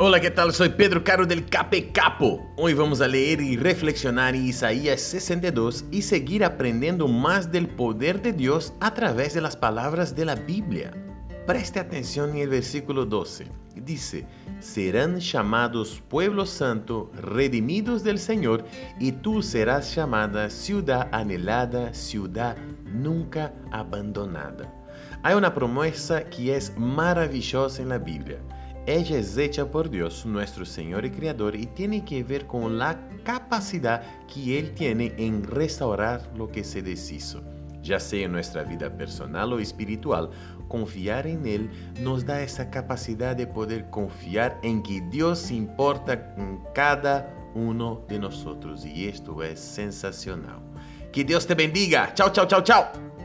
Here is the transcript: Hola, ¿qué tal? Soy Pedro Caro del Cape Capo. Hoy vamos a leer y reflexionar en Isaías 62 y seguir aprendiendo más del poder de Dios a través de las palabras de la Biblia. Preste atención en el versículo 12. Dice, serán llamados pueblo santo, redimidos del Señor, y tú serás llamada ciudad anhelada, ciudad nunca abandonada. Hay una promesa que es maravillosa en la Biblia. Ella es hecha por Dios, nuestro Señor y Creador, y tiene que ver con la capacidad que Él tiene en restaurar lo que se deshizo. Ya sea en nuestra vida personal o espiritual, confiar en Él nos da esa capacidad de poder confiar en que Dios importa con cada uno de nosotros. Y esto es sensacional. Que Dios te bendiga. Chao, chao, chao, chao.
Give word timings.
Hola, 0.00 0.20
¿qué 0.20 0.30
tal? 0.30 0.52
Soy 0.52 0.68
Pedro 0.68 1.02
Caro 1.02 1.26
del 1.26 1.46
Cape 1.46 1.90
Capo. 1.90 2.52
Hoy 2.56 2.72
vamos 2.72 3.00
a 3.00 3.08
leer 3.08 3.40
y 3.40 3.56
reflexionar 3.56 4.36
en 4.36 4.46
Isaías 4.46 5.00
62 5.00 5.86
y 5.90 6.02
seguir 6.02 6.44
aprendiendo 6.44 7.08
más 7.08 7.50
del 7.50 7.66
poder 7.66 8.22
de 8.22 8.32
Dios 8.32 8.74
a 8.78 8.94
través 8.94 9.34
de 9.34 9.40
las 9.40 9.56
palabras 9.56 10.14
de 10.14 10.24
la 10.24 10.36
Biblia. 10.36 10.92
Preste 11.48 11.80
atención 11.80 12.30
en 12.30 12.36
el 12.36 12.48
versículo 12.48 13.06
12. 13.06 13.48
Dice, 13.74 14.24
serán 14.60 15.18
llamados 15.18 16.00
pueblo 16.08 16.46
santo, 16.46 17.10
redimidos 17.16 18.04
del 18.04 18.20
Señor, 18.20 18.64
y 19.00 19.10
tú 19.10 19.42
serás 19.42 19.96
llamada 19.96 20.48
ciudad 20.48 21.08
anhelada, 21.10 21.92
ciudad 21.92 22.56
nunca 22.84 23.52
abandonada. 23.72 24.72
Hay 25.24 25.34
una 25.34 25.52
promesa 25.52 26.22
que 26.22 26.54
es 26.54 26.72
maravillosa 26.78 27.82
en 27.82 27.88
la 27.88 27.98
Biblia. 27.98 28.38
Ella 28.88 29.18
es 29.18 29.36
hecha 29.36 29.70
por 29.70 29.90
Dios, 29.90 30.24
nuestro 30.24 30.64
Señor 30.64 31.04
y 31.04 31.10
Creador, 31.10 31.54
y 31.54 31.66
tiene 31.66 32.06
que 32.06 32.24
ver 32.24 32.46
con 32.46 32.78
la 32.78 32.98
capacidad 33.22 34.02
que 34.26 34.58
Él 34.58 34.72
tiene 34.72 35.12
en 35.18 35.44
restaurar 35.44 36.22
lo 36.34 36.50
que 36.50 36.64
se 36.64 36.80
deshizo. 36.80 37.42
Ya 37.82 38.00
sea 38.00 38.24
en 38.24 38.32
nuestra 38.32 38.62
vida 38.62 38.88
personal 38.88 39.52
o 39.52 39.58
espiritual, 39.58 40.30
confiar 40.68 41.26
en 41.26 41.44
Él 41.44 41.70
nos 42.00 42.24
da 42.24 42.40
esa 42.40 42.70
capacidad 42.70 43.36
de 43.36 43.46
poder 43.46 43.90
confiar 43.90 44.58
en 44.62 44.82
que 44.82 45.02
Dios 45.10 45.50
importa 45.50 46.34
con 46.34 46.64
cada 46.74 47.30
uno 47.54 48.06
de 48.08 48.18
nosotros. 48.18 48.86
Y 48.86 49.06
esto 49.06 49.42
es 49.42 49.60
sensacional. 49.60 50.62
Que 51.12 51.24
Dios 51.24 51.46
te 51.46 51.54
bendiga. 51.54 52.14
Chao, 52.14 52.32
chao, 52.32 52.46
chao, 52.46 52.62
chao. 52.62 53.17